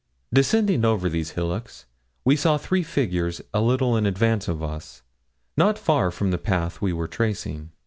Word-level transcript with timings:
Descending 0.33 0.83
over 0.83 1.09
these 1.09 1.29
hillocks 1.37 1.85
we 2.25 2.35
saw 2.35 2.57
three 2.57 2.81
figures 2.81 3.39
a 3.53 3.61
little 3.61 3.95
in 3.95 4.07
advance 4.07 4.47
of 4.47 4.63
us, 4.63 5.03
not 5.55 5.77
far 5.77 6.09
from 6.09 6.31
the 6.31 6.39
path 6.39 6.81
we 6.81 6.91
were 6.91 7.07
tracing. 7.07 7.69